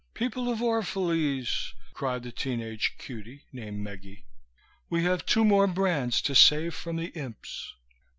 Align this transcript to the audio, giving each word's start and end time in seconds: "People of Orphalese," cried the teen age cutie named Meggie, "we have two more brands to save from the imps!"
"People 0.15 0.51
of 0.51 0.63
Orphalese," 0.63 1.73
cried 1.93 2.23
the 2.23 2.31
teen 2.31 2.59
age 2.59 2.95
cutie 2.97 3.43
named 3.53 3.81
Meggie, 3.83 4.25
"we 4.89 5.03
have 5.03 5.27
two 5.27 5.45
more 5.45 5.67
brands 5.67 6.23
to 6.23 6.33
save 6.33 6.73
from 6.73 6.95
the 6.95 7.09
imps!" 7.11 7.75